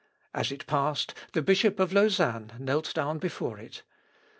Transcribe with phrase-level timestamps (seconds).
[0.33, 3.83] As it passed, the Bishop of Lausanne knelt down before it.